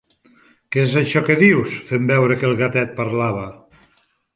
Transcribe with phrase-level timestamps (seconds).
[0.75, 3.51] "Què és això que dius?", fent veure que el gatet parlava.